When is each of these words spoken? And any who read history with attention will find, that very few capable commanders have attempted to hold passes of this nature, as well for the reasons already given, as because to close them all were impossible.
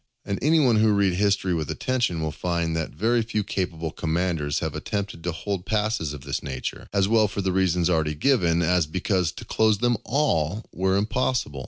And 0.25 0.39
any 0.41 0.57
who 0.57 0.93
read 0.93 1.13
history 1.13 1.53
with 1.53 1.69
attention 1.69 2.21
will 2.23 2.31
find, 2.31 2.75
that 2.75 2.89
very 2.89 3.21
few 3.21 3.43
capable 3.43 3.91
commanders 3.91 4.57
have 4.57 4.73
attempted 4.73 5.23
to 5.23 5.31
hold 5.31 5.63
passes 5.67 6.11
of 6.11 6.21
this 6.21 6.41
nature, 6.41 6.87
as 6.91 7.07
well 7.07 7.27
for 7.27 7.41
the 7.43 7.51
reasons 7.51 7.87
already 7.87 8.15
given, 8.15 8.63
as 8.63 8.87
because 8.87 9.31
to 9.33 9.45
close 9.45 9.77
them 9.77 9.97
all 10.03 10.65
were 10.73 10.97
impossible. 10.97 11.59